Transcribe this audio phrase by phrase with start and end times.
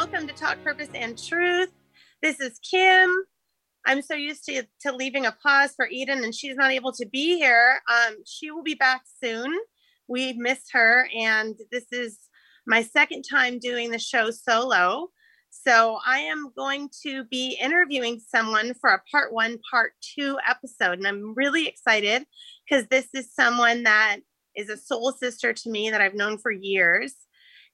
[0.00, 1.72] Welcome to Talk Purpose and Truth.
[2.22, 3.10] This is Kim.
[3.84, 7.04] I'm so used to, to leaving a pause for Eden, and she's not able to
[7.04, 7.82] be here.
[7.86, 9.54] Um, she will be back soon.
[10.08, 12.18] We missed her, and this is
[12.66, 15.08] my second time doing the show solo.
[15.50, 20.96] So I am going to be interviewing someone for a part one, part two episode.
[20.96, 22.24] And I'm really excited
[22.66, 24.20] because this is someone that
[24.56, 27.14] is a soul sister to me that I've known for years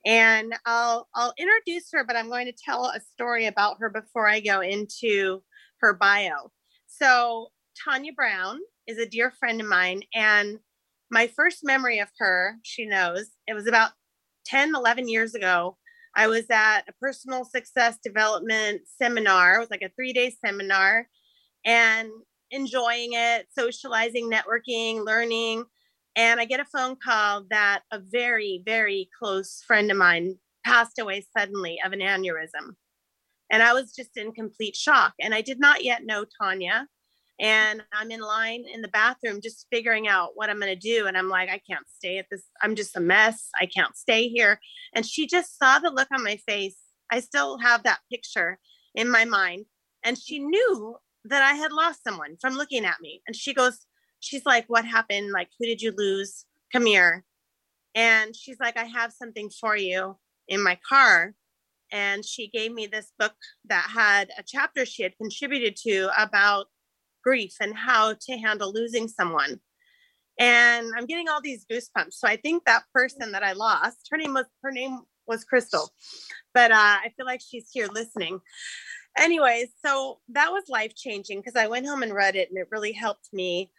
[0.07, 4.29] and I'll I'll introduce her, but I'm going to tell a story about her before
[4.29, 5.43] I go into
[5.81, 6.53] her bio.
[6.87, 7.49] So
[7.85, 10.59] Tanya Brown is a dear friend of mine, and
[11.11, 13.91] my first memory of her, she knows, it was about
[14.47, 15.77] 10, 11 years ago.
[16.15, 19.57] I was at a personal success development seminar.
[19.57, 21.09] It was like a three day seminar
[21.65, 22.11] and
[22.51, 25.65] enjoying it, socializing, networking, learning.
[26.17, 30.98] And I get a phone call that a very, very close friend of mine passed
[30.98, 32.75] away suddenly of an aneurysm.
[33.50, 35.12] And I was just in complete shock.
[35.20, 36.89] And I did not yet know Tanya.
[37.39, 41.06] And I'm in line in the bathroom just figuring out what I'm going to do.
[41.06, 42.44] And I'm like, I can't stay at this.
[42.62, 43.50] I'm just a mess.
[43.61, 44.59] I can't stay here.
[44.94, 46.78] And she just saw the look on my face.
[47.12, 48.59] I still have that picture
[48.94, 49.67] in my mind.
[50.03, 53.21] And she knew that I had lost someone from looking at me.
[53.26, 53.87] And she goes,
[54.26, 55.31] she's like, What happened?
[55.32, 56.44] Like, who did you lose?
[56.72, 57.25] Come here.
[57.94, 60.16] And she's like, I have something for you
[60.48, 61.32] in my car.
[61.92, 63.34] And she gave me this book
[63.66, 66.66] that had a chapter she had contributed to about
[67.25, 69.60] grief and how to handle losing someone.
[70.38, 72.12] And I'm getting all these goosebumps.
[72.12, 75.88] So I think that person that I lost, her name was her name was Crystal,
[76.54, 78.41] but uh, I feel like she's here listening.
[79.19, 82.69] Anyways, so that was life changing because I went home and read it, and it
[82.70, 83.70] really helped me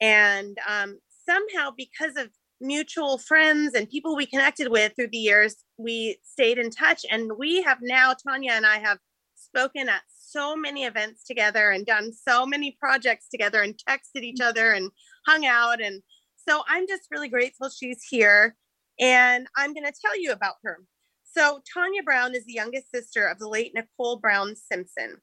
[0.00, 2.28] and um, somehow, because of
[2.60, 7.04] mutual friends and people we connected with through the years, we stayed in touch.
[7.10, 8.98] And we have now, Tanya and I have
[9.34, 14.40] spoken at so many events together and done so many projects together and texted each
[14.40, 14.90] other and
[15.26, 15.80] hung out.
[15.80, 16.02] And
[16.36, 18.56] so I'm just really grateful she's here.
[18.98, 20.84] And I'm going to tell you about her.
[21.24, 25.18] So, Tanya Brown is the youngest sister of the late Nicole Brown Simpson.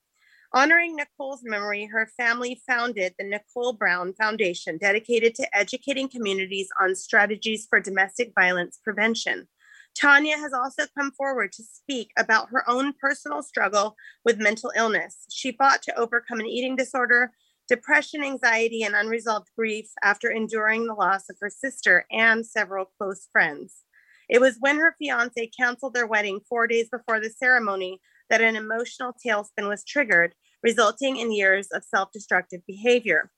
[0.53, 6.95] Honoring Nicole's memory, her family founded the Nicole Brown Foundation, dedicated to educating communities on
[6.95, 9.47] strategies for domestic violence prevention.
[9.93, 15.25] Tanya has also come forward to speak about her own personal struggle with mental illness.
[15.29, 17.33] She fought to overcome an eating disorder,
[17.67, 23.27] depression, anxiety, and unresolved grief after enduring the loss of her sister and several close
[23.33, 23.83] friends.
[24.29, 28.55] It was when her fiance canceled their wedding four days before the ceremony that an
[28.55, 30.33] emotional tailspin was triggered,
[30.63, 33.31] resulting in years of self destructive behavior.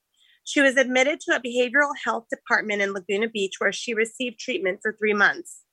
[0.44, 4.79] She was admitted to a behavioral health department in Laguna Beach where she received treatment
[4.81, 5.63] for three months.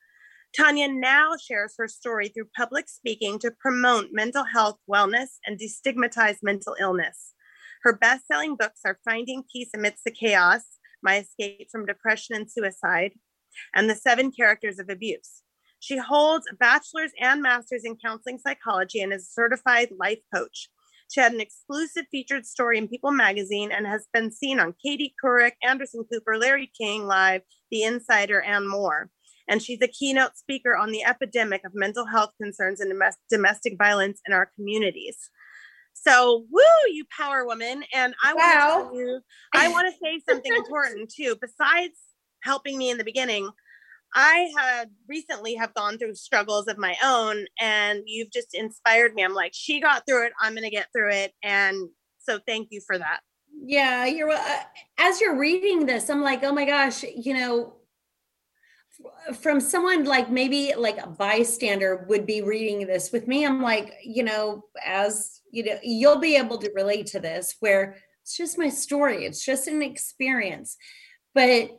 [0.54, 6.36] Tanya now shares her story through public speaking to promote mental health, wellness, and destigmatize
[6.42, 7.32] mental illness.
[7.82, 10.62] Her best selling books are Finding Peace Amidst the Chaos,
[11.02, 13.12] My Escape from Depression and Suicide,
[13.74, 15.42] and The Seven Characters of Abuse.
[15.86, 20.68] She holds a bachelor's and master's in counseling psychology and is a certified life coach.
[21.08, 25.14] She had an exclusive featured story in People magazine and has been seen on Katie
[25.24, 29.10] Couric, Anderson Cooper, Larry King Live, The Insider, and more.
[29.46, 32.92] And she's a keynote speaker on the epidemic of mental health concerns and
[33.30, 35.30] domestic violence in our communities.
[35.94, 37.84] So, woo, you power woman.
[37.94, 38.80] And I wow.
[38.80, 39.20] want to you,
[39.54, 41.36] I want to say something important too.
[41.40, 41.94] Besides
[42.42, 43.52] helping me in the beginning,
[44.14, 49.24] I had recently have gone through struggles of my own and you've just inspired me.
[49.24, 50.32] I'm like, she got through it.
[50.40, 51.32] I'm going to get through it.
[51.42, 51.88] And
[52.18, 53.20] so thank you for that.
[53.62, 54.06] Yeah.
[54.06, 54.62] You're, uh,
[54.98, 57.76] as you're reading this, I'm like, oh my gosh, you know,
[59.34, 63.44] from someone like maybe like a bystander would be reading this with me.
[63.44, 67.96] I'm like, you know, as you know, you'll be able to relate to this where
[68.22, 69.24] it's just my story.
[69.24, 70.76] It's just an experience.
[71.34, 71.70] But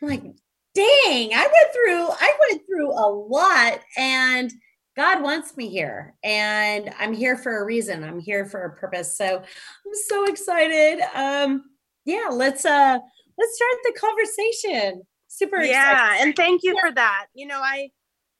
[0.00, 0.24] I'm like,
[0.74, 4.52] dang, I went through, I went through a lot and
[4.96, 8.04] God wants me here and I'm here for a reason.
[8.04, 9.16] I'm here for a purpose.
[9.16, 11.00] So I'm so excited.
[11.14, 11.64] Um,
[12.04, 12.98] yeah, let's uh
[13.38, 15.02] let's start the conversation.
[15.28, 16.26] Super yeah, excited.
[16.26, 16.88] and thank you yeah.
[16.88, 17.26] for that.
[17.34, 17.88] You know, I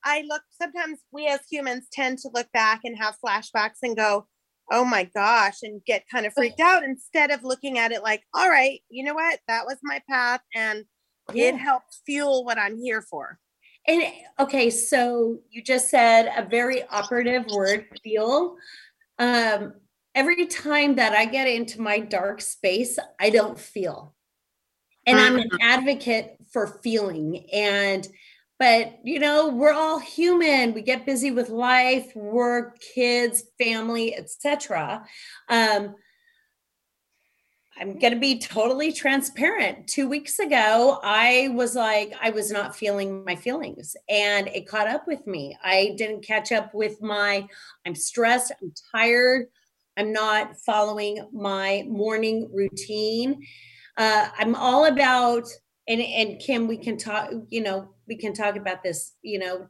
[0.05, 4.27] I look sometimes we as humans tend to look back and have flashbacks and go,
[4.71, 8.23] oh my gosh, and get kind of freaked out instead of looking at it like,
[8.35, 9.41] all right, you know what?
[9.49, 10.85] That was my path and
[11.33, 11.47] yeah.
[11.47, 13.39] it helps fuel what I'm here for.
[13.87, 14.03] And
[14.39, 18.57] okay, so you just said a very operative word, feel.
[19.19, 19.75] Um,
[20.15, 24.15] every time that I get into my dark space, I don't feel.
[25.05, 25.69] And I'm an mm-hmm.
[25.69, 27.47] advocate for feeling.
[27.53, 28.07] And
[28.63, 35.05] but you know we're all human we get busy with life work kids family etc
[35.49, 35.97] um,
[37.79, 39.87] i'm going to be totally transparent.
[39.87, 44.89] Two weeks ago i was like i was not feeling my feelings and it caught
[44.89, 45.57] up with me.
[45.63, 47.47] I didn't catch up with my
[47.87, 49.47] i'm stressed i'm tired
[49.97, 53.43] i'm not following my morning routine.
[53.97, 55.45] Uh, i'm all about
[55.89, 59.67] and and kim we can talk you know we can talk about this you know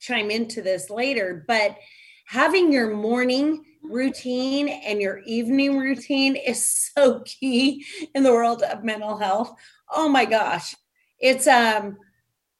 [0.00, 1.76] chime into this later but
[2.24, 7.84] having your morning routine and your evening routine is so key
[8.14, 9.54] in the world of mental health.
[9.92, 10.74] Oh my gosh.
[11.18, 11.96] It's um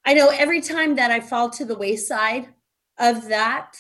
[0.05, 2.49] i know every time that i fall to the wayside
[2.99, 3.77] of that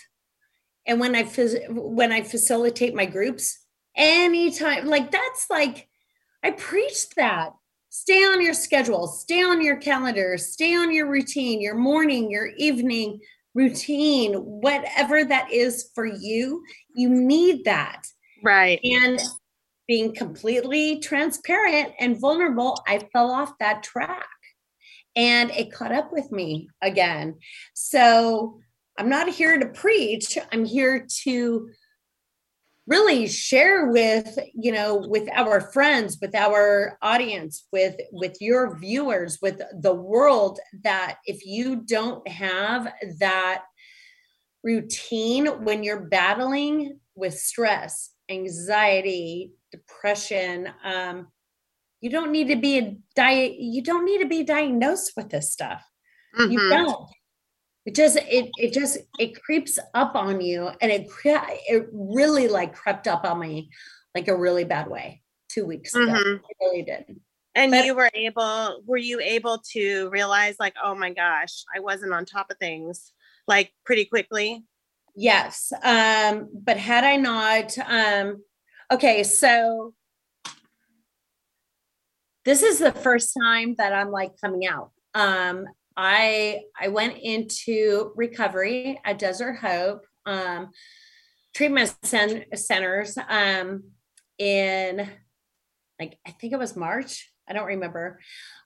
[0.86, 1.22] and when i
[1.68, 3.58] when i facilitate my groups
[3.94, 5.88] anytime like that's like
[6.42, 7.52] i preach that.
[7.90, 12.48] Stay on your schedule, stay on your calendar, stay on your routine, your morning, your
[12.56, 13.20] evening
[13.54, 16.64] routine, whatever that is for you,
[16.94, 18.06] you need that.
[18.42, 18.80] Right.
[18.82, 19.20] And
[19.86, 24.26] being completely transparent and vulnerable, I fell off that track
[25.16, 27.36] and it caught up with me again.
[27.74, 28.60] So
[28.98, 31.68] I'm not here to preach, I'm here to
[32.86, 39.38] really share with you know with our friends with our audience with with your viewers
[39.40, 43.62] with the world that if you don't have that
[44.62, 51.28] routine when you're battling with stress anxiety depression um,
[52.00, 55.50] you don't need to be a diet you don't need to be diagnosed with this
[55.50, 55.82] stuff
[56.38, 56.52] mm-hmm.
[56.52, 57.08] you don't
[57.86, 62.74] it just it it just it creeps up on you and it it really like
[62.74, 63.70] crept up on me
[64.14, 66.06] like a really bad way two weeks ago.
[66.06, 66.36] Mm-hmm.
[66.36, 67.20] it really did.
[67.54, 71.80] And but, you were able were you able to realize like oh my gosh i
[71.80, 73.12] wasn't on top of things
[73.46, 74.64] like pretty quickly?
[75.14, 78.42] Yes um but had i not um
[78.92, 79.94] okay so
[82.44, 84.90] this is the first time that i'm like coming out.
[85.14, 85.66] Um
[85.96, 90.70] I I went into recovery at Desert Hope um,
[91.54, 93.84] treatment centers um,
[94.38, 95.08] in
[96.00, 97.30] like I think it was March.
[97.48, 98.20] I don't remember.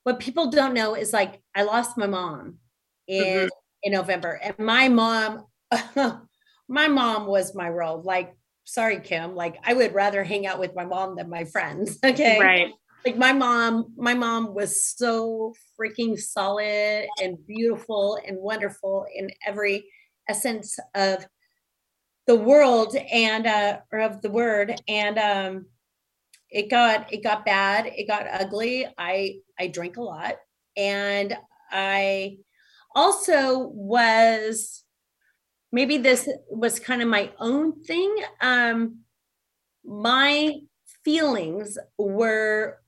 [0.04, 2.58] What people don't know is like I lost my mom
[3.06, 3.46] in mm-hmm.
[3.82, 5.44] in November, and my mom,
[6.68, 8.00] my mom was my role.
[8.02, 8.34] Like,
[8.64, 9.34] sorry, Kim.
[9.34, 11.98] Like, I would rather hang out with my mom than my friends.
[12.04, 12.72] Okay, right
[13.04, 19.86] like my mom my mom was so freaking solid and beautiful and wonderful in every
[20.28, 21.26] essence of
[22.26, 24.80] the world and uh or of the word.
[24.86, 25.66] And um
[26.50, 28.86] it got it got bad it got ugly.
[28.98, 30.34] I i drank a lot.
[30.76, 31.36] And
[31.70, 32.38] i
[32.94, 34.84] also was
[35.70, 39.00] maybe this was kind of my own thing um
[39.84, 40.54] my
[41.04, 42.78] feelings were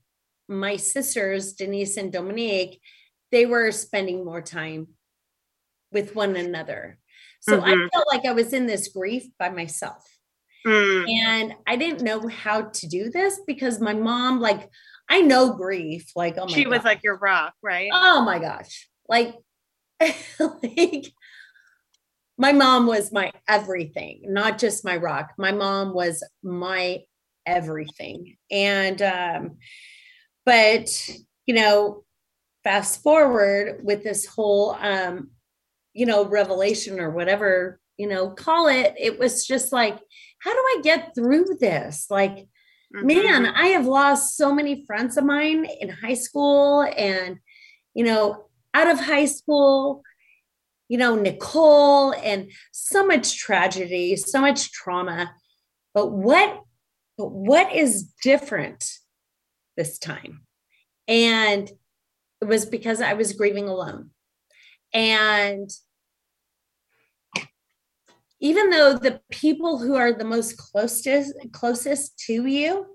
[0.51, 2.81] my sisters, Denise and Dominique,
[3.31, 4.87] they were spending more time
[5.91, 6.99] with one another.
[7.39, 7.65] So mm-hmm.
[7.65, 10.05] I felt like I was in this grief by myself.
[10.65, 11.09] Mm.
[11.09, 14.69] And I didn't know how to do this because my mom, like,
[15.09, 16.11] I know grief.
[16.15, 17.89] Like, oh she was like your rock, right?
[17.91, 18.87] Oh my gosh.
[19.09, 19.35] Like,
[19.99, 21.11] like
[22.37, 25.31] my mom was my everything, not just my rock.
[25.37, 27.01] My mom was my
[27.45, 28.37] everything.
[28.49, 29.57] And um,
[30.51, 31.09] but
[31.45, 32.03] you know
[32.65, 35.29] fast forward with this whole um
[35.93, 39.97] you know revelation or whatever you know call it it was just like
[40.39, 42.35] how do i get through this like
[42.93, 43.07] mm-hmm.
[43.07, 47.37] man i have lost so many friends of mine in high school and
[47.93, 48.43] you know
[48.73, 50.03] out of high school
[50.89, 55.31] you know nicole and so much tragedy so much trauma
[55.93, 56.59] but what
[57.17, 58.97] but what is different
[59.81, 60.41] this time.
[61.07, 61.67] And
[62.41, 64.11] it was because I was grieving alone.
[64.93, 65.69] And
[68.39, 72.85] even though the people who are the most closest closest to you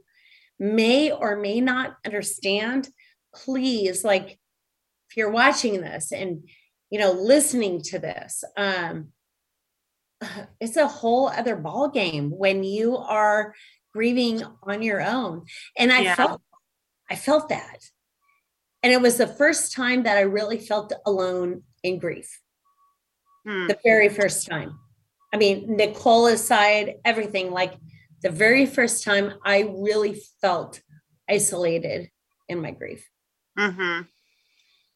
[0.61, 2.89] may or may not understand,
[3.35, 4.39] please like
[5.09, 6.43] if you're watching this and
[6.91, 8.45] you know, listening to this.
[8.57, 9.09] Um,
[10.61, 13.55] it's a whole other ball game when you are
[13.93, 15.45] grieving on your own.
[15.77, 16.15] And I yeah.
[16.15, 16.43] felt
[17.11, 17.79] I felt that.
[18.83, 22.41] And it was the first time that I really felt alone in grief.
[23.47, 23.67] Hmm.
[23.67, 24.79] The very first time.
[25.33, 27.75] I mean, Nicole aside, everything like
[28.23, 30.81] the very first time I really felt
[31.29, 32.11] isolated
[32.49, 33.09] in my grief.
[33.59, 34.03] Mm-hmm.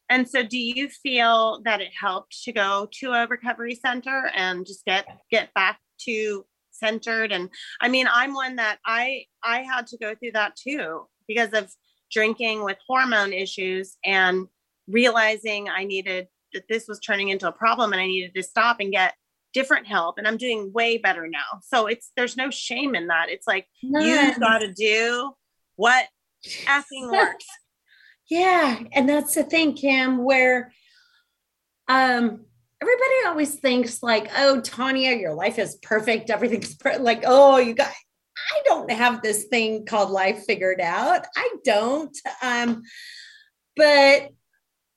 [0.09, 4.65] And so do you feel that it helped to go to a recovery center and
[4.65, 7.49] just get get back to centered and
[7.79, 11.71] I mean I'm one that I I had to go through that too because of
[12.11, 14.47] drinking with hormone issues and
[14.87, 18.77] realizing I needed that this was turning into a problem and I needed to stop
[18.79, 19.13] and get
[19.53, 21.59] different help and I'm doing way better now.
[21.63, 23.29] So it's there's no shame in that.
[23.29, 24.05] It's like None.
[24.05, 25.31] you got to do
[25.75, 26.05] what
[26.65, 27.45] effing works.
[28.29, 30.71] Yeah, and that's the thing, Kim, where
[31.87, 32.45] um
[32.81, 36.29] everybody always thinks like, "Oh, Tanya, your life is perfect.
[36.29, 36.97] Everything's per-.
[36.97, 37.91] like, oh, you got
[38.53, 41.25] I don't have this thing called life figured out.
[41.35, 42.15] I don't.
[42.41, 42.83] Um
[43.75, 44.29] but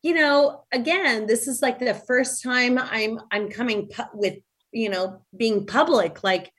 [0.03, 4.39] you know, again, this is like the first time I'm I'm coming pu- with,
[4.73, 6.51] you know, being public like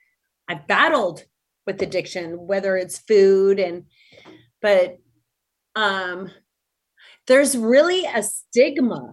[0.48, 1.24] I've battled
[1.66, 3.84] with addiction, whether it's food and
[4.62, 4.96] but
[5.74, 6.30] um
[7.26, 9.12] there's really a stigma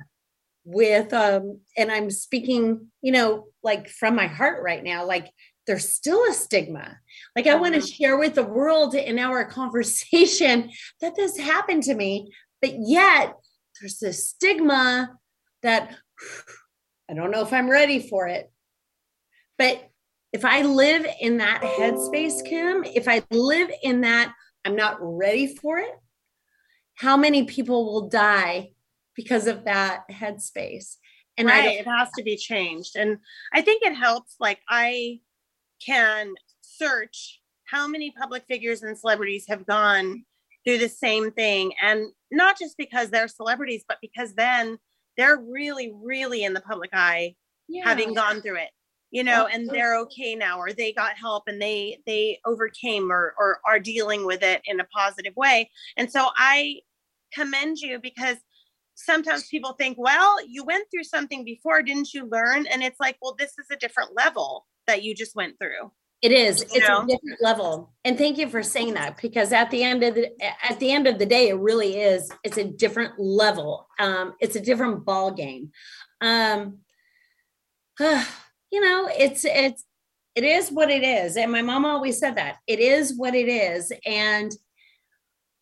[0.65, 5.29] with um and i'm speaking you know like from my heart right now like
[5.67, 6.99] there's still a stigma.
[7.35, 7.87] Like i want to mm-hmm.
[7.87, 13.35] share with the world in our conversation that this happened to me but yet
[13.79, 15.17] there's this stigma
[15.61, 15.95] that
[17.09, 18.49] i don't know if i'm ready for it.
[19.57, 19.89] But
[20.31, 24.33] if i live in that headspace kim if i live in that
[24.65, 25.91] i'm not ready for it
[26.95, 28.69] how many people will die
[29.15, 30.97] because of that headspace?
[31.37, 32.95] And right, it has to be changed.
[32.95, 33.17] And
[33.53, 35.19] i think it helps like i
[35.85, 40.23] can search how many public figures and celebrities have gone
[40.63, 41.73] through the same thing.
[41.81, 44.77] And not just because they're celebrities but because then
[45.17, 47.35] they're really really in the public eye
[47.69, 47.83] yeah.
[47.85, 48.69] having gone through it
[49.11, 53.33] you know and they're okay now or they got help and they they overcame or
[53.37, 55.69] or are dealing with it in a positive way.
[55.95, 56.79] And so i
[57.33, 58.37] commend you because
[58.95, 62.65] sometimes people think well you went through something before didn't you learn?
[62.67, 66.31] And it's like well this is a different level that you just went through it
[66.31, 67.01] is you it's know?
[67.01, 70.29] a different level and thank you for saying that because at the end of the
[70.41, 74.55] at the end of the day it really is it's a different level um it's
[74.55, 75.71] a different ball game
[76.21, 76.79] um
[77.99, 78.23] uh,
[78.71, 79.83] you know, it's it's
[80.35, 81.37] it is what it is.
[81.37, 82.57] And my mom always said that.
[82.65, 83.91] It is what it is.
[84.05, 84.51] And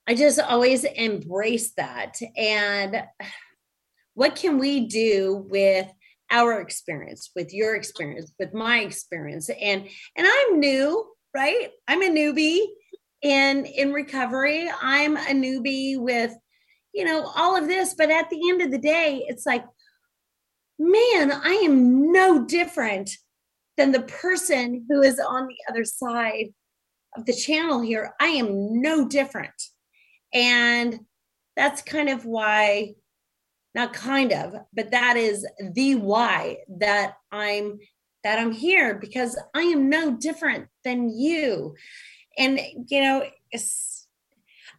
[0.08, 2.18] I just always embrace that.
[2.38, 3.04] And
[4.14, 5.92] what can we do with
[6.32, 9.50] our experience, with your experience, with my experience?
[9.50, 11.70] And and I'm new, right?
[11.88, 12.66] I'm a newbie
[13.22, 14.70] in in recovery.
[14.82, 16.34] I'm a newbie with
[16.94, 19.66] you know all of this, but at the end of the day, it's like
[20.82, 23.12] man, I am no different
[23.78, 26.54] than the person who is on the other side
[27.16, 28.14] of the channel here.
[28.20, 29.54] I am no different.
[30.34, 31.00] And
[31.56, 32.96] that's kind of why,
[33.74, 37.80] not kind of, but that is the why that I'm
[38.24, 41.76] that I'm here because I am no different than you.
[42.38, 44.08] And you know, it's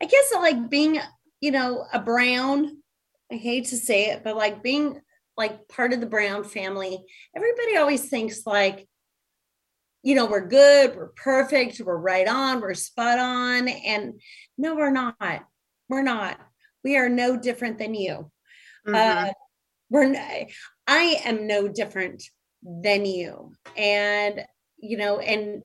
[0.01, 1.01] I guess like being,
[1.41, 2.83] you know, a brown,
[3.31, 5.01] I hate to say it, but like being
[5.37, 6.99] like part of the Brown family,
[7.37, 8.89] everybody always thinks like,
[10.03, 13.69] you know, we're good, we're perfect, we're right on, we're spot on.
[13.69, 14.21] And
[14.59, 15.17] no, we're not.
[15.89, 16.39] We're not.
[16.83, 18.31] We are no different than you.
[18.87, 18.95] Mm-hmm.
[18.95, 19.33] Uh,
[19.91, 20.15] we're
[20.87, 22.23] I am no different
[22.63, 23.53] than you.
[23.77, 24.45] And,
[24.79, 25.63] you know, and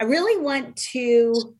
[0.00, 1.56] I really want to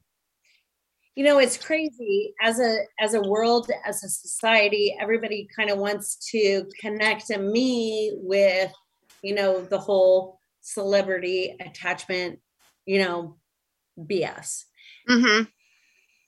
[1.14, 5.78] you know it's crazy as a as a world as a society everybody kind of
[5.78, 8.72] wants to connect me with
[9.22, 12.40] you know the whole celebrity attachment
[12.84, 13.36] you know
[13.96, 14.64] bs
[15.08, 15.44] mm-hmm.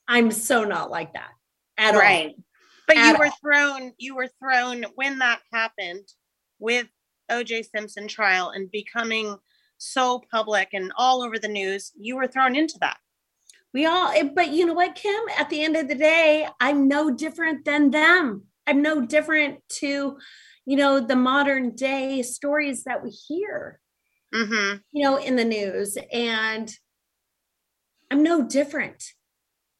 [0.08, 1.30] i'm so not like that
[1.78, 2.28] at right.
[2.28, 2.44] all
[2.86, 3.32] but you were all.
[3.42, 6.08] thrown you were thrown when that happened
[6.58, 6.86] with
[7.30, 9.36] oj simpson trial and becoming
[9.78, 12.96] so public and all over the news you were thrown into that
[13.76, 15.22] we all, eh, but you know what, Kim?
[15.38, 18.44] At the end of the day, I'm no different than them.
[18.66, 20.16] I'm no different to,
[20.64, 23.78] you know, the modern day stories that we hear,
[24.34, 24.78] mm-hmm.
[24.92, 25.98] you know, in the news.
[26.10, 26.74] And
[28.10, 29.04] I'm no different.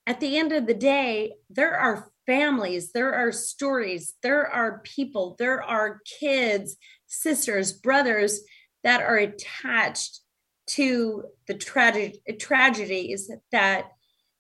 [0.07, 5.37] At the end of the day, there are families, there are stories, there are people,
[5.39, 8.41] there are kids, sisters, brothers
[8.85, 10.21] that are attached
[10.69, 13.87] to the tragic tragedies that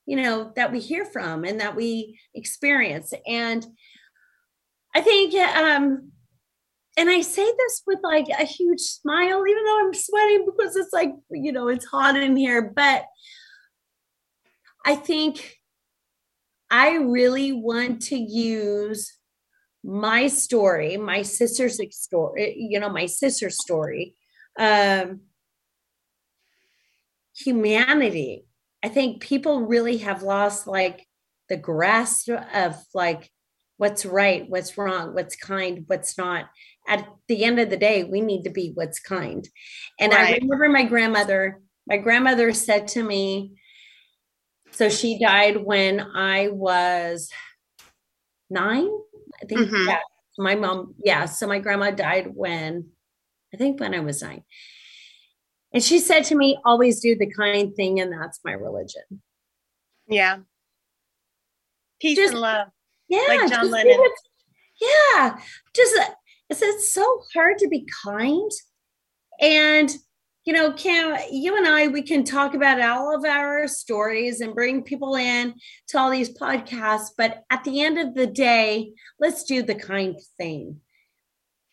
[0.06, 3.12] you know that we hear from and that we experience.
[3.26, 3.66] And
[4.96, 6.10] i think um
[6.96, 10.92] and i say this with like a huge smile even though i'm sweating because it's
[10.92, 13.04] like you know it's hot in here but
[14.86, 15.56] i think
[16.70, 19.12] I really want to use
[19.84, 24.14] my story, my sister's story, you know, my sister's story,
[24.58, 25.20] um,
[27.36, 28.46] humanity.
[28.82, 31.06] I think people really have lost like
[31.48, 33.30] the grasp of like
[33.76, 36.46] what's right, what's wrong, what's kind, what's not.
[36.88, 39.48] At the end of the day, we need to be what's kind.
[40.00, 40.34] And right.
[40.34, 43.56] I remember my grandmother, my grandmother said to me,
[44.76, 47.30] so she died when I was
[48.50, 48.90] nine.
[49.42, 49.88] I think mm-hmm.
[49.88, 50.00] yeah,
[50.36, 51.24] my mom, yeah.
[51.24, 52.90] So my grandma died when
[53.54, 54.44] I think when I was nine.
[55.72, 59.22] And she said to me, always do the kind thing, and that's my religion.
[60.08, 60.40] Yeah.
[61.98, 62.68] Peace just, and love.
[63.08, 63.24] Yeah.
[63.28, 63.98] Like John Lennon.
[64.78, 65.38] Yeah.
[65.74, 65.98] Just
[66.50, 68.50] it's, it's so hard to be kind.
[69.40, 69.90] And
[70.46, 74.54] you know, Cam, you and I, we can talk about all of our stories and
[74.54, 75.54] bring people in
[75.88, 77.08] to all these podcasts.
[77.18, 80.80] But at the end of the day, let's do the kind thing.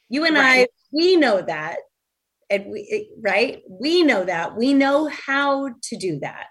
[0.09, 0.61] You and right.
[0.61, 1.77] I, we know that.
[2.49, 3.61] And we, right?
[3.69, 4.57] We know that.
[4.57, 6.47] We know how to do that.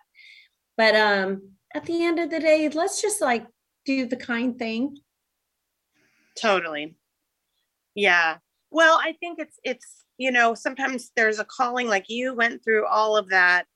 [0.77, 3.47] But um, at the end of the day, let's just like
[3.85, 4.97] do the kind thing.
[6.41, 6.95] Totally.
[7.97, 8.37] Yeah.
[8.73, 12.87] Well, I think it's, it's, you know, sometimes there's a calling like you went through
[12.87, 13.67] all of that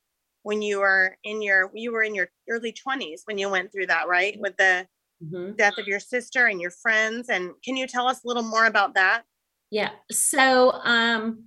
[0.46, 3.86] when you were in your you were in your early 20s when you went through
[3.86, 4.38] that, right?
[4.38, 4.86] With the
[5.20, 5.56] mm-hmm.
[5.56, 8.66] death of your sister and your friends and can you tell us a little more
[8.66, 9.24] about that?
[9.72, 9.90] Yeah.
[10.12, 11.46] So, um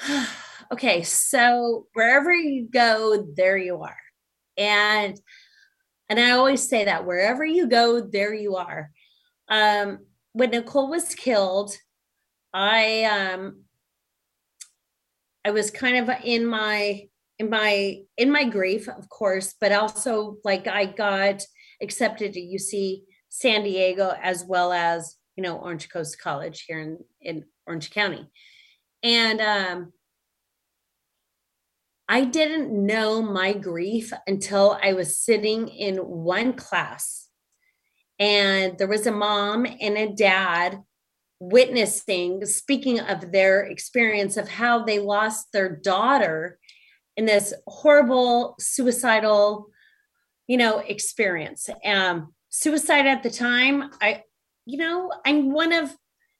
[0.72, 4.00] okay, so wherever you go, there you are.
[4.56, 5.16] And
[6.08, 8.90] and I always say that wherever you go, there you are.
[9.48, 10.00] Um
[10.32, 11.76] when Nicole was killed,
[12.52, 13.64] I um
[15.44, 20.36] I was kind of in my in my in my grief, of course, but also
[20.44, 21.42] like I got
[21.82, 26.98] accepted to UC San Diego as well as you know Orange Coast College here in
[27.20, 28.26] in Orange County,
[29.02, 29.92] and um,
[32.08, 37.28] I didn't know my grief until I was sitting in one class,
[38.22, 40.80] and there was a mom and a dad
[41.40, 46.60] witnessing, speaking of their experience of how they lost their daughter
[47.16, 49.70] in this horrible suicidal,
[50.46, 51.68] you know, experience.
[51.84, 54.22] Um, suicide at the time, I,
[54.66, 55.92] you know, I'm one of,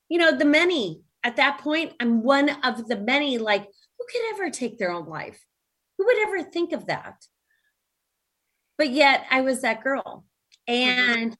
[0.08, 1.94] you know, the many at that point.
[1.98, 3.38] I'm one of the many.
[3.38, 5.44] Like, who could ever take their own life?
[5.98, 7.26] Who would ever think of that?
[8.78, 10.24] But yet, I was that girl,
[10.68, 11.12] mm-hmm.
[11.12, 11.36] and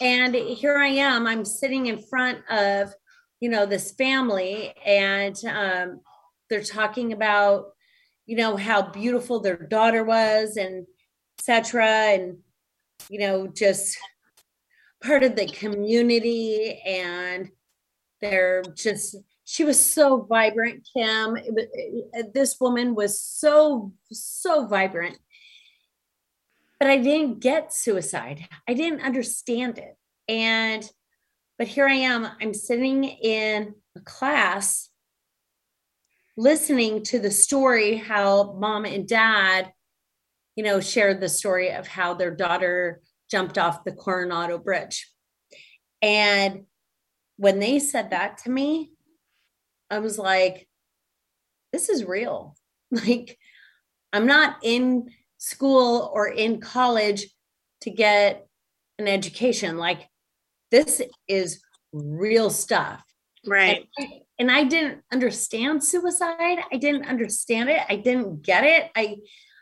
[0.00, 2.92] and here I am, I'm sitting in front of,
[3.40, 6.00] you know, this family and um,
[6.50, 7.66] they're talking about,
[8.26, 10.86] you know, how beautiful their daughter was and
[11.38, 11.86] etc.
[11.86, 12.38] And,
[13.08, 13.96] you know, just
[15.02, 17.50] part of the community and
[18.20, 21.36] they're just she was so vibrant kim
[22.32, 25.18] this woman was so so vibrant
[26.78, 28.46] but I didn't get suicide.
[28.68, 29.96] I didn't understand it.
[30.28, 30.88] And,
[31.58, 34.90] but here I am, I'm sitting in a class
[36.36, 39.72] listening to the story how mom and dad,
[40.54, 45.10] you know, shared the story of how their daughter jumped off the Coronado Bridge.
[46.02, 46.64] And
[47.36, 48.92] when they said that to me,
[49.90, 50.68] I was like,
[51.72, 52.56] this is real.
[52.92, 53.36] Like,
[54.12, 57.26] I'm not in school or in college
[57.82, 58.46] to get
[58.98, 59.76] an education.
[59.76, 60.08] Like
[60.70, 61.60] this is
[61.92, 63.02] real stuff.
[63.46, 63.88] Right.
[63.98, 66.58] And, and I didn't understand suicide.
[66.72, 67.80] I didn't understand it.
[67.88, 68.90] I didn't get it.
[68.96, 69.16] I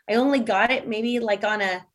[0.09, 1.85] I only got it maybe like on a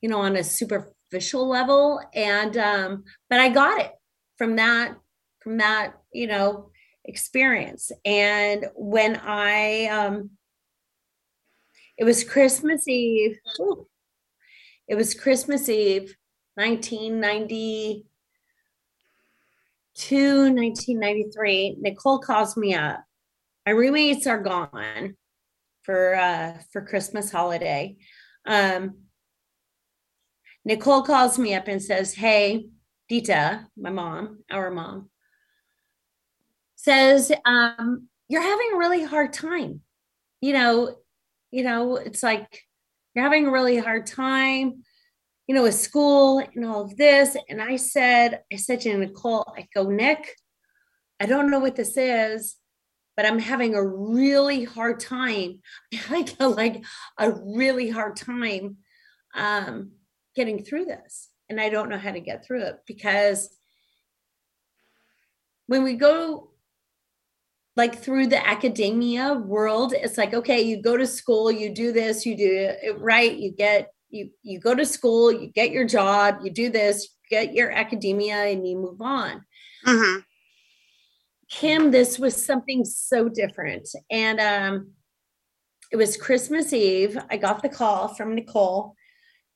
[0.00, 3.92] you know on a superficial level and um but I got it
[4.38, 4.96] from that
[5.40, 6.70] from that you know
[7.04, 10.30] experience and when I um
[11.98, 13.38] it was Christmas Eve.
[13.60, 13.86] Ooh.
[14.88, 16.14] It was Christmas Eve,
[16.54, 18.04] 1992,
[20.54, 21.76] 1993.
[21.80, 23.02] Nicole calls me up.
[23.66, 25.16] My roommates are gone
[25.82, 27.96] for uh, for Christmas holiday.
[28.46, 28.98] Um,
[30.64, 32.66] Nicole calls me up and says, Hey,
[33.08, 35.10] Dita, my mom, our mom,
[36.74, 39.80] says, um, You're having a really hard time.
[40.40, 40.96] You know,
[41.56, 42.64] you know, it's like
[43.14, 44.82] you're having a really hard time,
[45.46, 47.34] you know, with school and all of this.
[47.48, 50.36] And I said, I said to Nicole, I go, Nick,
[51.18, 52.56] I don't know what this is,
[53.16, 55.60] but I'm having a really hard time.
[56.10, 56.84] I like
[57.16, 58.76] a really hard time
[59.34, 59.92] um,
[60.34, 61.30] getting through this.
[61.48, 63.48] And I don't know how to get through it because
[65.68, 66.50] when we go
[67.76, 72.24] like through the academia world, it's like, okay, you go to school, you do this,
[72.24, 76.38] you do it right, you get you you go to school, you get your job,
[76.42, 79.44] you do this, get your academia, and you move on.
[79.86, 80.20] Mm-hmm.
[81.48, 83.88] Kim, this was something so different.
[84.10, 84.92] And um,
[85.92, 87.18] it was Christmas Eve.
[87.30, 88.94] I got the call from Nicole,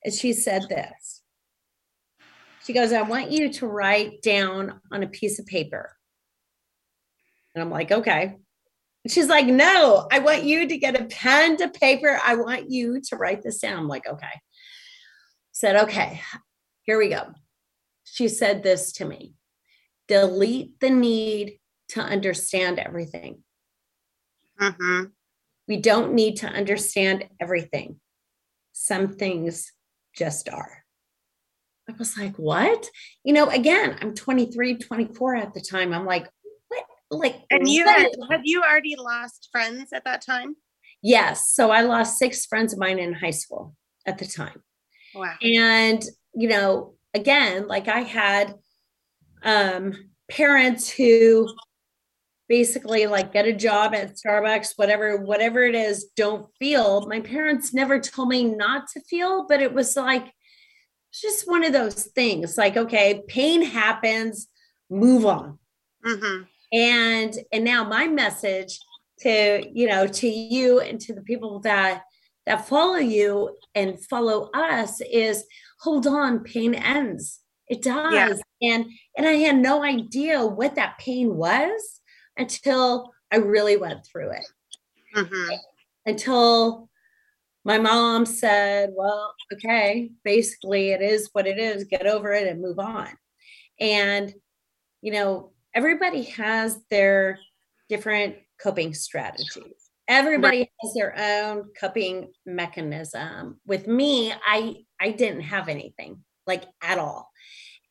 [0.05, 1.23] and she said this.
[2.65, 5.97] She goes, I want you to write down on a piece of paper.
[7.55, 8.37] And I'm like, okay.
[9.09, 12.21] She's like, no, I want you to get a pen to paper.
[12.23, 13.79] I want you to write this down.
[13.79, 14.41] I'm like, okay.
[15.53, 16.21] Said, okay,
[16.83, 17.33] here we go.
[18.05, 19.35] She said this to me
[20.09, 23.45] delete the need to understand everything.
[24.61, 25.05] Mm-hmm.
[25.69, 28.01] We don't need to understand everything.
[28.73, 29.73] Some things
[30.17, 30.83] just are.
[31.89, 32.89] I was like, what?
[33.23, 35.93] You know, again, I'm 23, 24 at the time.
[35.93, 36.29] I'm like?
[37.11, 40.55] Like, and you had, have you already lost friends at that time?
[41.03, 41.51] Yes.
[41.53, 43.75] So I lost six friends of mine in high school
[44.07, 44.62] at the time.
[45.14, 45.35] Wow.
[45.42, 46.03] And,
[46.35, 48.55] you know, again, like I had
[49.42, 49.94] um,
[50.31, 51.49] parents who
[52.49, 57.07] basically like get a job at Starbucks, whatever, whatever it is, don't feel.
[57.09, 60.33] My parents never told me not to feel, but it was like
[61.11, 62.57] it's just one of those things.
[62.57, 64.49] Like, okay, pain happens,
[64.88, 65.59] move on.
[66.05, 66.44] Mm-hmm.
[66.73, 68.79] And and now my message
[69.21, 72.03] to you know to you and to the people that
[72.47, 75.45] that follow you and follow us is
[75.81, 77.41] hold on, pain ends.
[77.69, 78.13] It does.
[78.61, 78.75] Yeah.
[78.75, 82.01] And and I had no idea what that pain was
[82.37, 84.47] until I really went through it.
[85.17, 85.55] Mm-hmm.
[86.07, 86.89] Until
[87.65, 92.61] my mom said, Well, okay, basically it is what it is, get over it and
[92.61, 93.09] move on.
[93.79, 94.33] And,
[95.03, 97.39] you know, everybody has their
[97.89, 99.91] different coping strategies.
[100.09, 100.71] Everybody right.
[100.81, 103.61] has their own coping mechanism.
[103.67, 107.31] With me, I I didn't have anything like at all.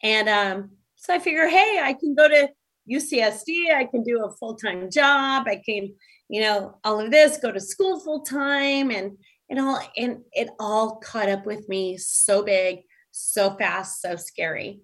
[0.03, 2.49] And um, so I figure, hey, I can go to
[2.91, 5.45] UCSD, I can do a full time job.
[5.47, 5.93] I can,
[6.27, 9.17] you know, all of this, go to school full time, and
[9.49, 12.79] and all, and it all caught up with me so big,
[13.11, 14.81] so fast, so scary.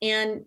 [0.00, 0.42] And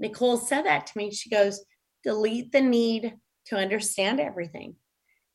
[0.00, 1.10] Nicole said that to me.
[1.10, 1.64] She goes,
[2.02, 3.14] delete the need
[3.46, 4.76] to understand everything.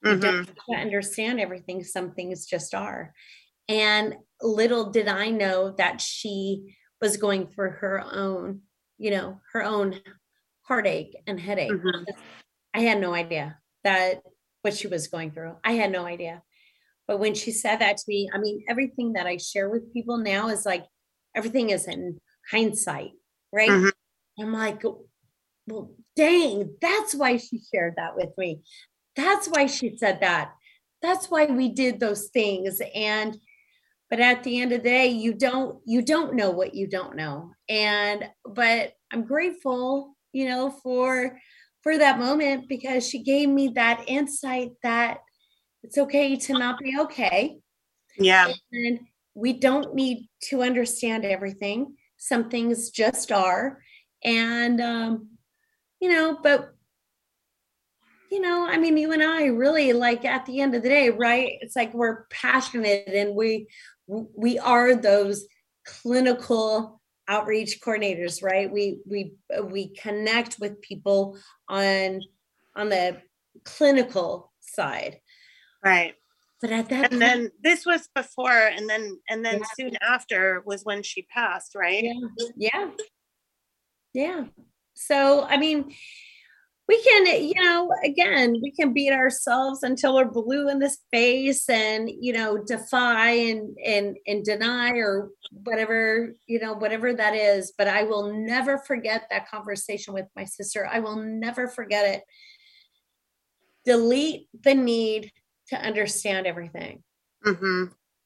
[0.05, 0.15] Mm-hmm.
[0.15, 0.81] You don't mm-hmm.
[0.81, 1.83] understand everything.
[1.83, 3.13] Some things just are.
[3.67, 8.61] And little did I know that she was going through her own,
[8.97, 9.99] you know, her own
[10.63, 11.71] heartache and headache.
[11.71, 12.03] Mm-hmm.
[12.73, 14.21] I had no idea that
[14.61, 15.55] what she was going through.
[15.63, 16.43] I had no idea.
[17.07, 20.17] But when she said that to me, I mean, everything that I share with people
[20.17, 20.85] now is like
[21.35, 22.19] everything is in
[22.51, 23.11] hindsight,
[23.51, 23.69] right?
[23.69, 23.88] Mm-hmm.
[24.41, 24.83] I'm like,
[25.67, 28.61] well, dang, that's why she shared that with me.
[29.15, 30.53] That's why she said that.
[31.01, 32.81] That's why we did those things.
[32.93, 33.37] And
[34.09, 37.15] but at the end of the day, you don't you don't know what you don't
[37.15, 37.51] know.
[37.67, 41.39] And but I'm grateful you know, for
[41.81, 45.19] for that moment because she gave me that insight that
[45.83, 47.57] it's okay to not be okay.
[48.17, 48.51] Yeah.
[48.71, 48.99] And
[49.33, 51.95] we don't need to understand everything.
[52.17, 53.79] Some things just are.
[54.23, 55.29] And um,
[55.99, 56.73] you know, but
[58.31, 61.09] you know, I mean, you and I really like at the end of the day,
[61.09, 61.53] right?
[61.61, 63.67] It's like we're passionate and we
[64.07, 65.47] we are those
[65.85, 68.71] clinical outreach coordinators right?
[68.71, 72.21] We we we connect with people on
[72.75, 73.17] on the
[73.63, 75.19] clinical side.
[75.83, 76.15] Right.
[76.61, 79.65] But at that and then this was before and then and then yeah.
[79.75, 82.03] soon after was when she passed right?
[82.03, 82.47] Yeah.
[82.57, 82.89] Yeah
[84.13, 84.45] yeah.
[84.93, 85.93] So i mean
[86.89, 91.69] we can you know again we can beat ourselves until we're blue in the face
[91.69, 97.73] and you know defy and and and deny or whatever you know whatever that is.
[97.77, 100.89] But i will never forget that conversation with my sister.
[100.91, 102.23] I will never forget it.
[103.85, 105.31] Delete the need
[105.69, 107.03] to understand everything.
[107.45, 107.85] Mm-hmm.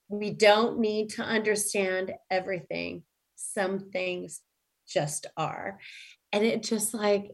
[0.10, 3.04] we don't need to understand everything.
[3.36, 4.41] Some things
[4.88, 5.80] just are.
[6.32, 7.32] And it just like,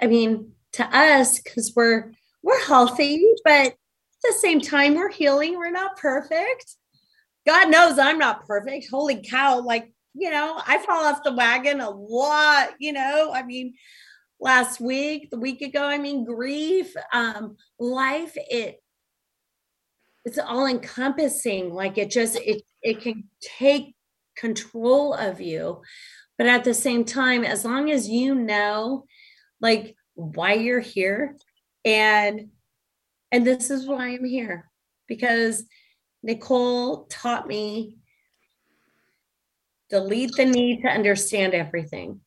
[0.00, 3.76] I mean, to us, because we're we're healthy, but at
[4.22, 5.56] the same time, we're healing.
[5.56, 6.76] We're not perfect.
[7.46, 8.88] God knows I'm not perfect.
[8.90, 9.60] Holy cow.
[9.60, 13.32] Like, you know, I fall off the wagon a lot, you know.
[13.32, 13.74] I mean,
[14.40, 18.80] last week, the week ago, I mean, grief, um, life, it
[20.24, 21.72] it's all encompassing.
[21.72, 23.94] Like it just it it can take
[24.36, 25.82] control of you.
[26.36, 29.04] But at the same time, as long as you know
[29.60, 31.36] like why you're here
[31.84, 32.48] and
[33.32, 34.70] and this is why I'm here
[35.08, 35.64] because
[36.22, 37.98] Nicole taught me
[39.90, 42.20] delete the need to understand everything.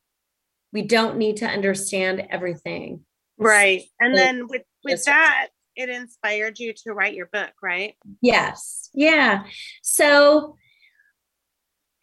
[0.73, 3.01] We don't need to understand everything.
[3.37, 3.83] Right.
[3.99, 7.95] And then with with that, it inspired you to write your book, right?
[8.21, 8.89] Yes.
[8.93, 9.43] Yeah.
[9.81, 10.57] So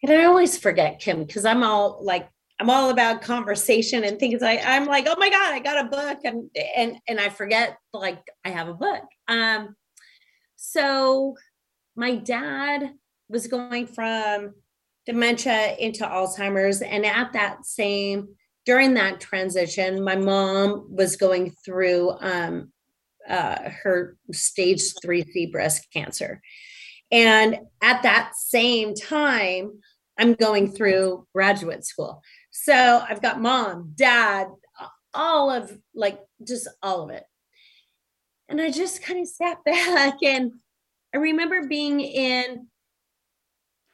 [0.07, 4.43] and I always forget Kim because I'm all like I'm all about conversation and things.
[4.43, 7.77] I I'm like, oh my god, I got a book, and and and I forget
[7.93, 9.03] like I have a book.
[9.27, 9.75] Um,
[10.55, 11.35] so
[11.95, 12.91] my dad
[13.29, 14.53] was going from
[15.05, 18.29] dementia into Alzheimer's, and at that same
[18.65, 22.71] during that transition, my mom was going through um,
[23.27, 26.41] uh, her stage three C breast cancer,
[27.11, 29.79] and at that same time,
[30.17, 32.21] I'm going through graduate school.
[32.51, 32.73] So
[33.07, 34.47] I've got mom, dad,
[35.13, 37.23] all of like just all of it.
[38.47, 40.53] And I just kind of sat back and
[41.13, 42.67] I remember being in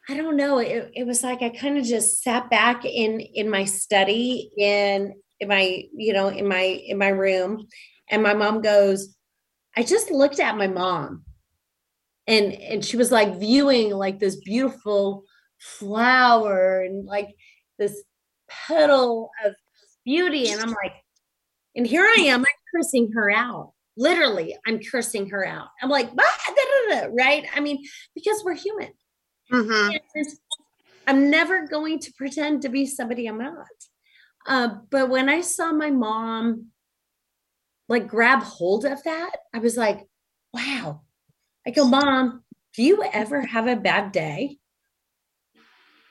[0.10, 3.50] I don't know, it, it was like I kind of just sat back in in
[3.50, 7.68] my study in in my you know in my in my room
[8.10, 9.16] and my mom goes
[9.78, 11.24] I just looked at my mom
[12.28, 15.24] and and she was like viewing like this beautiful
[15.62, 17.30] flower and like
[17.78, 18.04] this
[18.50, 19.54] petal of
[20.04, 20.50] beauty.
[20.50, 20.94] And I'm like,
[21.76, 22.46] and here I am, I'm
[22.76, 23.74] cursing her out.
[23.98, 25.68] Literally, I'm cursing her out.
[25.82, 27.46] I'm like, da, da, da, right?
[27.56, 27.84] I mean,
[28.16, 28.92] because we're human.
[29.52, 30.22] Mm-hmm.
[31.08, 33.68] I'm never going to pretend to be somebody I'm not.
[34.48, 36.68] Uh, but when I saw my mom
[37.90, 40.08] like grab hold of that, I was like,
[40.54, 41.02] wow.
[41.68, 42.44] I go, Mom,
[42.74, 44.58] do you ever have a bad day?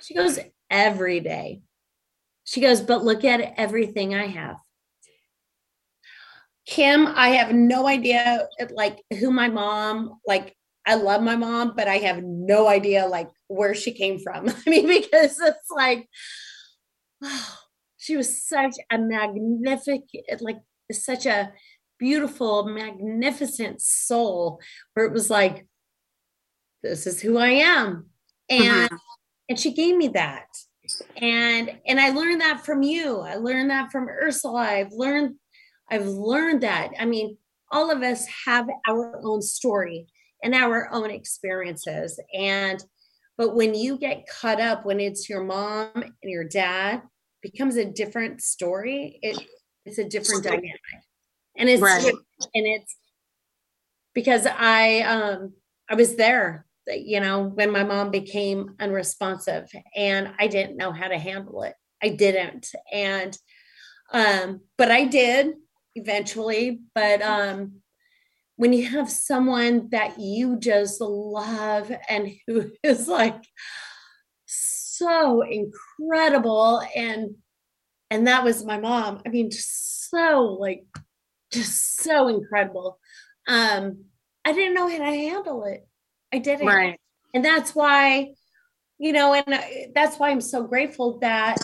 [0.02, 0.38] She goes,
[0.70, 1.62] Every day.
[2.50, 4.56] She goes, but look at everything I have.
[6.66, 11.88] Kim, I have no idea like who my mom, like I love my mom, but
[11.88, 14.48] I have no idea like where she came from.
[14.66, 16.08] I mean, because it's like,
[17.22, 17.56] oh,
[17.98, 20.04] she was such a magnificent,
[20.40, 20.58] like
[20.90, 21.52] such a
[22.00, 24.60] beautiful, magnificent soul
[24.94, 25.68] where it was like,
[26.82, 28.06] this is who I am.
[28.48, 28.96] And mm-hmm.
[29.50, 30.46] And she gave me that.
[31.16, 33.18] And and i learned that from you.
[33.18, 34.60] I learned that from ursula.
[34.60, 35.34] I've learned
[35.90, 36.92] i've learned that.
[36.98, 37.36] I mean
[37.70, 40.06] all of us have our own story
[40.42, 42.18] and our own experiences.
[42.32, 42.82] And
[43.36, 47.02] but when you get caught up when it's your mom and your dad
[47.42, 49.18] becomes a different story.
[49.22, 49.38] It,
[49.86, 50.80] it's a different dynamic.
[51.56, 52.04] And it's right.
[52.54, 52.96] and it's
[54.14, 55.52] because i um
[55.88, 61.08] i was there you know, when my mom became unresponsive and I didn't know how
[61.08, 61.74] to handle it.
[62.02, 62.68] I didn't.
[62.92, 63.36] And,
[64.12, 65.54] um, but I did
[65.94, 66.80] eventually.
[66.94, 67.80] But um,
[68.56, 73.42] when you have someone that you just love and who is like
[74.44, 77.36] so incredible and
[78.10, 80.84] and that was my mom i mean just so like
[81.50, 82.98] just so incredible
[83.48, 84.04] um
[84.44, 85.86] i didn't know how to handle it
[86.32, 86.66] I didn't.
[86.66, 86.98] Right.
[87.34, 88.32] And that's why,
[88.98, 89.60] you know, and uh,
[89.94, 91.58] that's why I'm so grateful that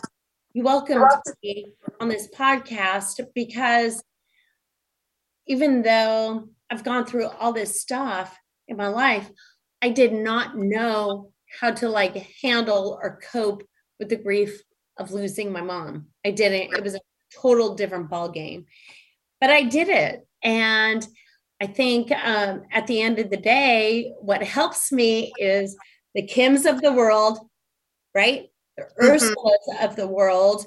[0.53, 1.05] you welcomed
[1.43, 4.03] me on this podcast because
[5.47, 8.37] even though I've gone through all this stuff
[8.69, 9.31] in my life,
[9.83, 13.63] I did not know how to like handle or cope
[13.99, 14.61] with the grief
[14.99, 16.07] of losing my mom.
[16.25, 16.75] I didn't.
[16.75, 17.01] It was a
[17.35, 18.67] total different ball game.
[19.41, 20.27] But I did it.
[20.43, 21.07] And
[21.61, 25.77] I think um, at the end of the day, what helps me is
[26.15, 27.39] the Kims of the world,
[28.15, 28.47] right?
[28.77, 29.07] The mm-hmm.
[29.07, 30.67] Ursulas of the world.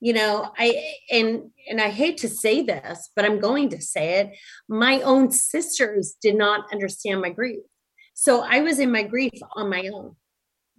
[0.00, 4.20] You know, I and and I hate to say this, but I'm going to say
[4.20, 4.36] it.
[4.68, 7.60] My own sisters did not understand my grief,
[8.12, 10.16] so I was in my grief on my own.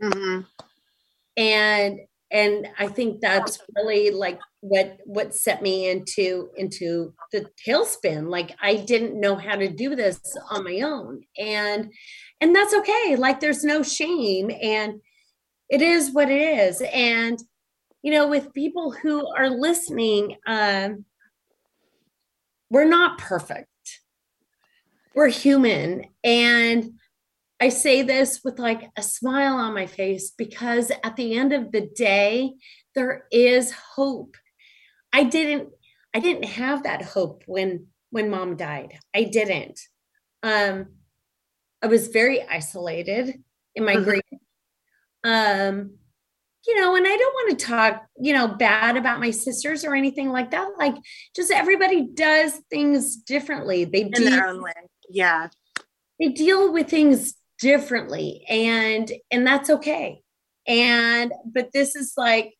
[0.01, 0.41] Mm-hmm.
[1.35, 8.29] And and I think that's really like what what set me into into the tailspin.
[8.29, 11.21] Like i didn't know how to do this on my own.
[11.37, 11.93] And
[12.41, 13.15] and that's okay.
[13.17, 15.01] Like there's no shame and
[15.69, 16.81] it is what it is.
[16.93, 17.39] And
[18.01, 21.05] you know with people who are listening um
[22.69, 23.67] we're not perfect.
[25.15, 26.05] We're human.
[26.23, 26.93] And
[27.59, 31.71] i say this with like a smile on my face because at the end of
[31.71, 32.53] the day
[32.93, 34.35] there is hope
[35.13, 35.69] i didn't
[36.13, 38.97] i didn't have that hope when when mom died.
[39.13, 39.79] I didn't.
[40.43, 40.87] Um
[41.81, 43.35] i was very isolated
[43.75, 44.03] in my mm-hmm.
[44.03, 44.23] grief
[45.23, 45.91] um
[46.67, 49.93] you know and i don't want to talk you know bad about my sisters or
[49.95, 50.69] anything like that.
[50.77, 50.95] Like
[51.35, 53.85] just everybody does things differently.
[53.85, 54.71] They in deal, their own way.
[55.09, 55.49] Yeah.
[56.19, 60.21] They deal with things differently and and that's okay.
[60.67, 62.53] And but this is like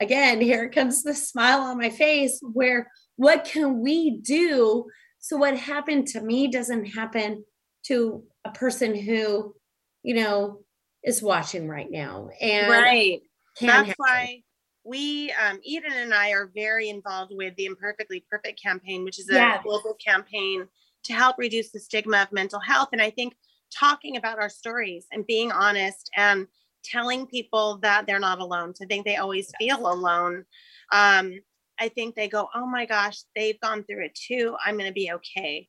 [0.00, 4.86] again here comes the smile on my face where what can we do
[5.18, 7.44] so what happened to me doesn't happen
[7.84, 9.54] to a person who
[10.02, 10.60] you know
[11.06, 12.28] is watching right now.
[12.40, 13.22] And right.
[13.60, 14.42] That's why
[14.84, 19.30] we, um, Eden and I are very involved with the Imperfectly Perfect campaign, which is
[19.30, 19.62] a yes.
[19.62, 20.66] global campaign
[21.04, 22.88] to help reduce the stigma of mental health.
[22.92, 23.34] And I think
[23.72, 26.48] talking about our stories and being honest and
[26.90, 30.44] telling people that they're not alone, to think they always feel alone.
[30.92, 31.34] Um,
[31.78, 34.56] I think they go, oh my gosh, they've gone through it too.
[34.64, 35.68] I'm going to be okay.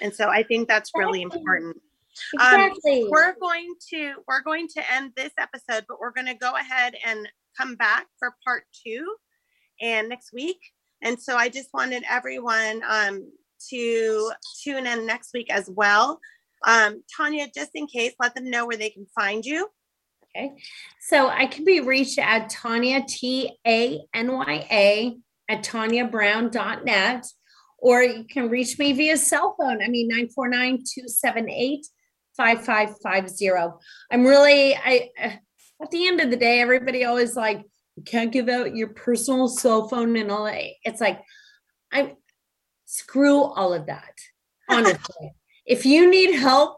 [0.00, 1.76] And so I think that's really important.
[2.40, 3.02] Um, exactly.
[3.02, 6.54] Um, we're going to we're going to end this episode, but we're going to go
[6.56, 9.06] ahead and come back for part two
[9.80, 10.58] and next week.
[11.02, 13.30] And so I just wanted everyone um,
[13.70, 14.32] to
[14.62, 16.20] tune in next week as well.
[16.66, 19.68] Um, Tanya, just in case, let them know where they can find you.
[20.36, 20.52] Okay.
[21.00, 25.16] So I can be reached at Tanya, T A N Y A,
[25.48, 27.26] at tanyabrown.net,
[27.78, 29.82] or you can reach me via cell phone.
[29.82, 31.86] I mean, 949 278
[32.36, 33.80] 5550.
[34.10, 35.30] I'm really, I, uh,
[35.82, 37.64] at the end of the day, everybody always like,
[37.96, 40.62] you can't give out your personal cell phone and all that.
[40.84, 41.20] It's like,
[41.92, 42.16] I
[42.84, 44.14] screw all of that,
[44.68, 45.32] honestly.
[45.66, 46.77] if you need help,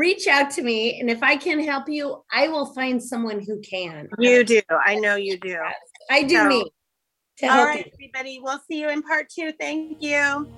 [0.00, 0.98] reach out to me.
[0.98, 4.08] And if I can help you, I will find someone who can.
[4.18, 4.62] You do.
[4.70, 5.58] I know you do.
[6.10, 6.66] I do so, need
[7.38, 7.58] to help.
[7.58, 7.92] All right, you.
[7.92, 8.40] everybody.
[8.42, 9.52] We'll see you in part two.
[9.60, 10.50] Thank you.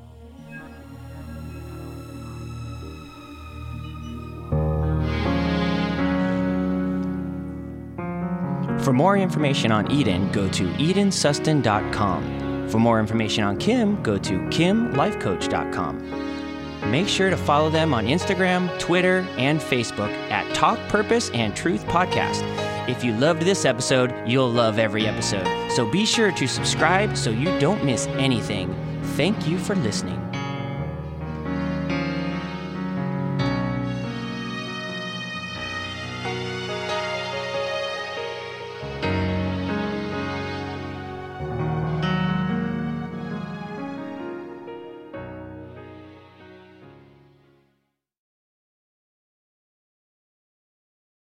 [8.84, 12.68] For more information on Eden, go to edensassoon.com.
[12.68, 16.31] For more information on Kim, go to kimlifecoach.com.
[16.92, 21.86] Make sure to follow them on Instagram, Twitter, and Facebook at Talk Purpose and Truth
[21.86, 22.42] Podcast.
[22.86, 25.48] If you loved this episode, you'll love every episode.
[25.70, 28.76] So be sure to subscribe so you don't miss anything.
[29.16, 30.20] Thank you for listening.